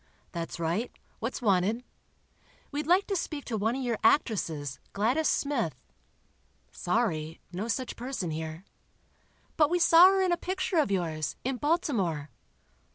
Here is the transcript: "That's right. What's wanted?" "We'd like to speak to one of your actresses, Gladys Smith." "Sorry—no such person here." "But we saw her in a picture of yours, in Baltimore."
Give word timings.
"That's 0.31 0.59
right. 0.59 0.91
What's 1.19 1.43
wanted?" 1.43 1.83
"We'd 2.71 2.87
like 2.87 3.05
to 3.05 3.15
speak 3.15 3.45
to 3.45 3.55
one 3.55 3.75
of 3.75 3.83
your 3.83 3.99
actresses, 4.03 4.79
Gladys 4.93 5.29
Smith." 5.29 5.79
"Sorry—no 6.71 7.67
such 7.67 7.95
person 7.95 8.31
here." 8.31 8.65
"But 9.57 9.69
we 9.69 9.77
saw 9.77 10.07
her 10.07 10.23
in 10.23 10.31
a 10.31 10.37
picture 10.37 10.77
of 10.79 10.89
yours, 10.89 11.35
in 11.43 11.57
Baltimore." 11.57 12.31